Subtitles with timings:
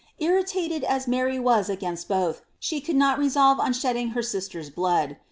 [0.17, 4.71] Irritated at Mary was against both, she could not resolve on shedding her sister s
[4.71, 5.17] blood.